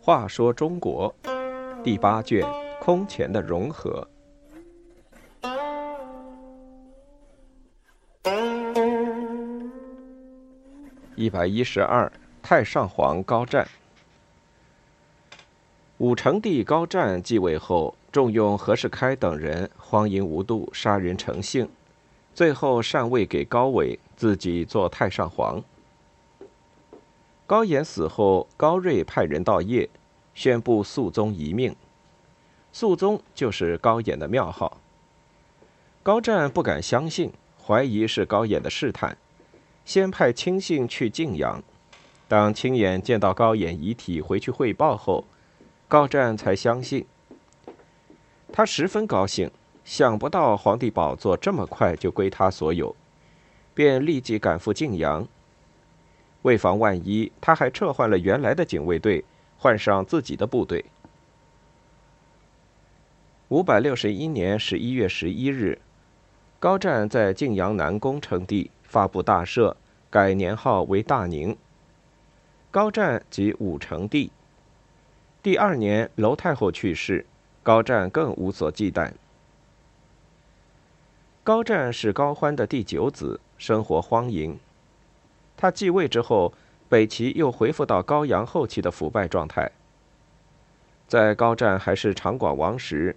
[0.00, 1.14] 话说中国
[1.84, 2.42] 第八卷
[2.80, 4.08] 空前的融合。
[11.14, 12.10] 一百一十二，
[12.42, 13.68] 太上皇高湛。
[15.98, 21.68] 武成帝高湛继位后，重用何世开等人，荒淫无度，杀人成性，
[22.38, 25.60] 最后禅位给高纬，自己做太上皇。
[27.48, 29.88] 高演死后，高睿派人到邺，
[30.36, 31.74] 宣布肃宗遗命。
[32.72, 34.80] 肃宗就是高演的庙号。
[36.04, 39.18] 高湛不敢相信，怀疑是高演的试探，
[39.84, 41.60] 先派亲信去晋阳。
[42.28, 45.24] 当亲眼见到高演遗体回去汇报后，
[45.88, 47.04] 高湛才相信。
[48.52, 49.50] 他十分高兴，
[49.88, 52.94] 想不到皇帝宝座这么快就归他所有，
[53.72, 55.26] 便立即赶赴晋阳。
[56.42, 59.24] 为防万一，他还撤换了原来的警卫队，
[59.56, 60.84] 换上自己的部队。
[63.48, 65.80] 五百六十一年十一月十一日，
[66.60, 69.74] 高湛在晋阳南宫称帝，发布大赦，
[70.10, 71.56] 改年号为大宁。
[72.70, 74.30] 高湛即武成帝。
[75.42, 77.24] 第二年，娄太后去世，
[77.62, 79.12] 高湛更无所忌惮。
[81.48, 84.60] 高湛是高欢的第九子，生活荒淫。
[85.56, 86.52] 他继位之后，
[86.90, 89.70] 北齐又恢复到高阳后期的腐败状态。
[91.06, 93.16] 在高湛还是长广王时，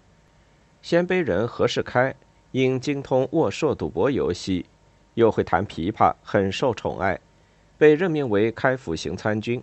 [0.81, 2.15] 鲜卑人何世开
[2.51, 4.65] 因精通握槊赌博游戏，
[5.15, 7.19] 又会弹琵琶，很受宠爱，
[7.77, 9.61] 被任命为开府行参军。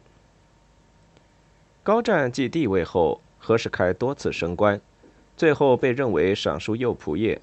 [1.82, 4.78] 高湛继帝位后，何世开多次升官，
[5.38, 7.40] 最后被任为尚书右仆射。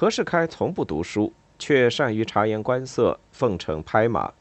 [0.00, 1.34] 何世开从不读书。
[1.58, 4.32] 却善于察言观色、奉承拍马。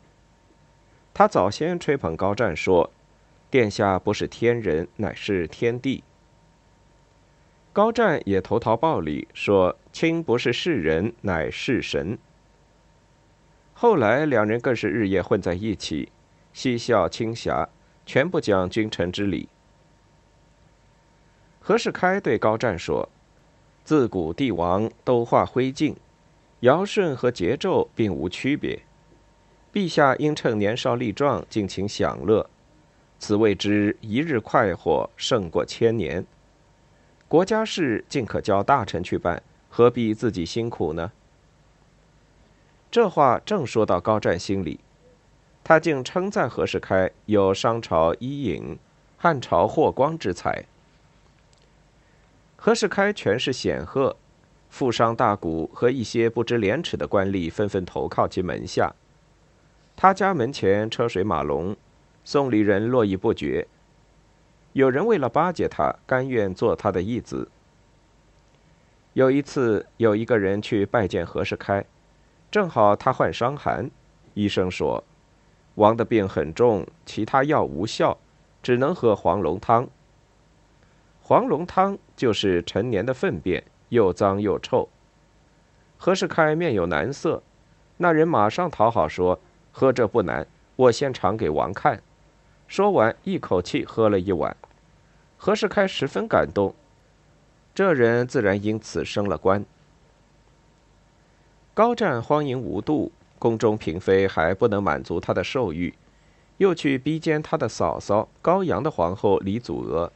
[1.14, 2.90] 他早先吹捧高湛说
[3.52, 6.02] ：“殿下不是天人，乃是天地。”
[7.74, 12.18] 高湛也投桃报李说：“卿不是世人，乃是神。”
[13.76, 16.10] 后来两人更是日夜混在一起，
[16.54, 17.68] 嬉笑轻侠，
[18.06, 19.50] 全不讲君臣之礼。
[21.60, 23.10] 何世开对高湛说
[23.90, 25.96] ：“自古帝王都化灰烬。”
[26.62, 28.84] 尧舜和桀纣并无区别，
[29.74, 32.48] 陛下应趁年少力壮，尽情享乐，
[33.18, 36.24] 此谓之一日快活胜过千年。
[37.28, 39.42] 国家事尽可交大臣去办，
[39.72, 41.12] 何必自己辛苦呢？
[42.92, 44.80] 这话正说到高湛心里，
[45.64, 48.78] 他竟称赞何世开有商朝伊尹、
[49.18, 50.66] 汉朝霍光之才。
[52.62, 54.18] 何世开权势显赫。
[54.70, 58.94] 富商大贾和一些不知廉耻的官吏纷纷投靠其门下，
[59.96, 61.74] 他家门前车水马龙，
[62.26, 63.66] 送礼人络绎不绝。
[64.74, 67.50] 有人为了巴结他，甘愿做他的义子。
[69.14, 71.86] 有一次，有一个人去拜见何世开，
[72.52, 73.90] 正好他患伤寒，
[74.34, 75.02] 医生说，
[75.76, 78.18] 王的病很重，其他药无效，
[78.62, 79.88] 只能喝黄龙汤。
[81.30, 83.64] 黄龙汤就是陈年的粪便。
[83.90, 84.90] 又脏又臭。
[85.98, 87.44] 何世开面有难色，
[87.98, 89.40] 那人马上讨好说
[89.72, 92.02] ：“喝这不难，我先尝给王看。”
[92.68, 94.58] 说完，一口气喝了一碗。
[95.38, 96.74] 何世开十分感动，
[97.76, 99.64] 这人自然因此升了官。
[101.76, 105.94] 高湛荒淫无度，宫中嫔妃还不能满足他的兽欲，
[106.58, 110.12] 又去逼奸他的嫂嫂高阳的皇后李祖娥。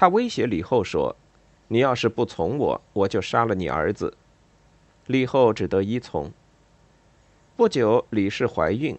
[0.00, 1.16] 他威胁李后说。
[1.70, 4.14] 你要是不从我，我就杀了你儿子。
[5.06, 6.32] 李后只得依从。
[7.56, 8.96] 不久，李氏怀孕，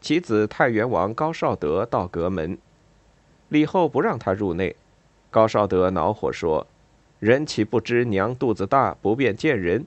[0.00, 2.58] 其子太原王高绍德到阁门，
[3.48, 4.74] 李后不让他入内。
[5.30, 6.66] 高绍德恼火说
[7.20, 9.86] ：“人岂不知娘肚子大，不便见人？”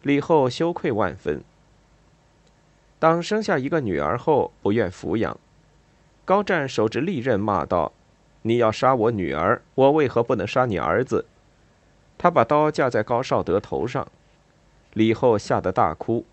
[0.00, 1.42] 李后羞愧万分。
[2.98, 5.36] 当生下一个女儿后，不愿抚养，
[6.24, 7.92] 高湛手执利刃骂道。
[8.48, 11.26] 你要杀我女儿，我为何不能杀你儿子？
[12.16, 14.08] 他把刀架在高绍德头上，
[14.94, 16.24] 李后吓得大哭。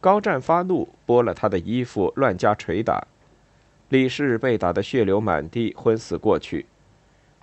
[0.00, 3.08] 高湛发怒，剥了他的衣服，乱加捶打。
[3.88, 6.66] 李氏被打得血流满地，昏死过去。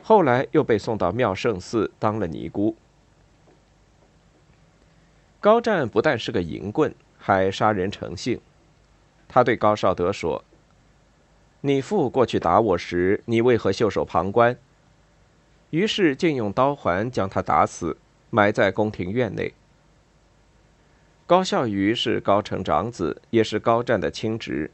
[0.01, 2.77] 后来又被送到妙圣寺当了尼姑。
[5.41, 8.39] 高湛不但是个淫棍，还杀人成性。
[9.27, 10.41] 他对高绍德说。
[11.61, 14.57] 你父过去打我时，你为何袖手旁观？
[15.71, 17.97] 于是竟用刀环将他打死，
[18.29, 19.53] 埋在宫廷院内。
[21.27, 24.71] 高孝瑜是高成长子，也是高湛的亲侄。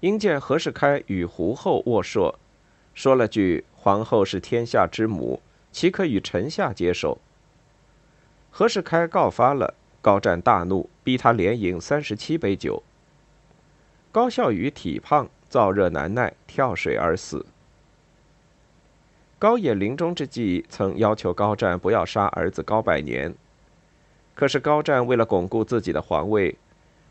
[0.00, 2.38] 因见何世开与胡后握硕，
[2.94, 7.18] 说了句“皇后是天下之母，岂可与臣下接受？”
[8.50, 12.82] 何世开告发了高湛，大怒，逼他连饮三十七杯酒。
[14.10, 17.46] 高孝瑜体胖，燥热难耐，跳水而死。
[19.38, 23.34] 高野临终之际，曾要求高湛不要杀儿子高百年。
[24.34, 26.56] 可是高湛为了巩固自己的皇位，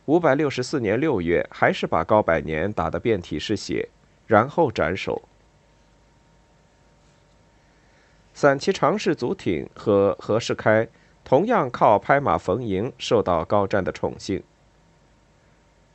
[0.06, 3.89] 五百六十四年六月，还是把高百年打得遍体是血，
[4.25, 5.22] 然后斩首。
[8.33, 10.88] 散骑常侍祖挺和何世开
[11.25, 14.44] 同样靠拍马逢迎受到高湛的宠幸。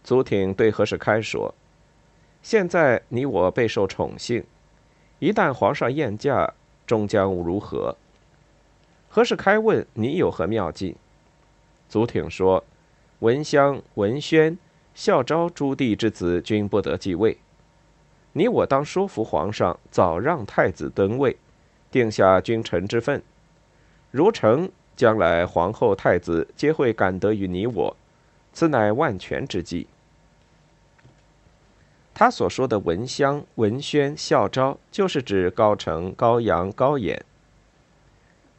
[0.03, 1.55] 祖挺对何世开说
[2.43, 4.45] ：“现在你我备受宠幸，
[5.21, 6.53] 一旦皇上宴驾，
[6.87, 7.97] 终将如何？”
[9.09, 10.97] 何世开问：“你有何妙计？”
[11.89, 12.65] 祖挺说
[13.21, 14.59] ：“文襄、文宣、
[14.95, 17.39] 孝昭诸帝之子均不得继位，
[18.33, 21.37] 你我当说服皇上早让太子登位，
[21.91, 23.23] 定下君臣之分。
[24.11, 27.97] 如成，将来皇后、太子皆会感得于你我，
[28.53, 29.87] 此乃万全之计。”
[32.25, 37.25] 他所说的文襄、文宣、孝昭，就是指高澄、高阳、高演。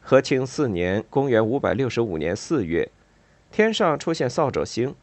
[0.02, 2.90] 和庆四年（公元五百六十五年四月）。
[3.50, 4.94] 天上出现扫帚星，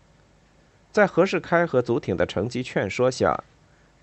[0.91, 3.43] 在何世开和祖挺的乘机劝说下，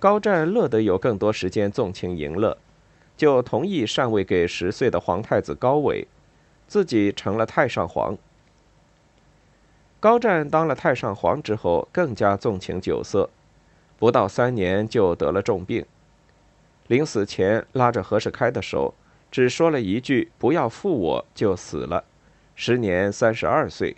[0.00, 2.58] 高湛乐得有更多时间纵情淫乐，
[3.16, 6.08] 就同意禅位给十岁的皇太子高纬，
[6.66, 8.18] 自己成了太上皇。
[10.00, 13.30] 高湛当了太上皇之后，更加纵情酒色，
[13.98, 15.84] 不到三年就得了重病。
[16.86, 18.94] 临死前拉着何世开的手
[19.30, 22.04] 只说了一句不要负我就死了。
[22.54, 23.96] 时年三十二岁。